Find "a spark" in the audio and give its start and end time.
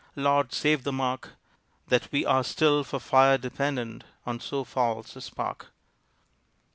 5.15-5.67